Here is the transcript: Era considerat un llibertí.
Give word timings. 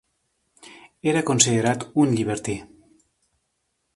Era 1.11 1.23
considerat 1.27 1.85
un 2.05 2.15
llibertí. 2.19 2.57